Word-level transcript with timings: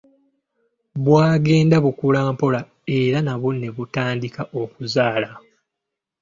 Bwagenda 1.05 1.75
bukula 1.85 2.19
mpola 2.33 2.59
era 2.99 3.17
nabwo 3.25 3.49
ne 3.53 3.69
butuuka 3.75 4.41
okuzaala. 4.61 5.29